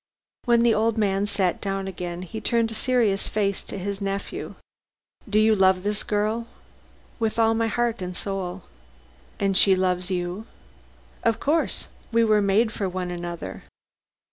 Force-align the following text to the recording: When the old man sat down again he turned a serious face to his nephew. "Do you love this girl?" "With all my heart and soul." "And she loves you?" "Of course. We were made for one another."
When 0.45 0.61
the 0.61 0.73
old 0.73 0.97
man 0.97 1.27
sat 1.27 1.61
down 1.61 1.87
again 1.87 2.23
he 2.23 2.41
turned 2.41 2.71
a 2.71 2.73
serious 2.73 3.27
face 3.27 3.61
to 3.61 3.77
his 3.77 4.01
nephew. 4.01 4.55
"Do 5.29 5.37
you 5.37 5.53
love 5.55 5.83
this 5.83 6.01
girl?" 6.01 6.47
"With 7.19 7.37
all 7.37 7.53
my 7.53 7.67
heart 7.67 8.01
and 8.01 8.17
soul." 8.17 8.63
"And 9.39 9.55
she 9.55 9.75
loves 9.75 10.09
you?" 10.09 10.47
"Of 11.21 11.39
course. 11.39 11.85
We 12.11 12.23
were 12.23 12.41
made 12.41 12.71
for 12.71 12.89
one 12.89 13.11
another." 13.11 13.61